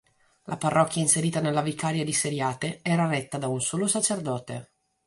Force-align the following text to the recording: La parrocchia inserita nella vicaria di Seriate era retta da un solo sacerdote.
La 0.45 0.57
parrocchia 0.57 0.99
inserita 0.99 1.41
nella 1.41 1.61
vicaria 1.61 2.03
di 2.03 2.11
Seriate 2.11 2.79
era 2.81 3.05
retta 3.07 3.37
da 3.37 3.45
un 3.49 3.61
solo 3.61 3.85
sacerdote. 3.85 4.69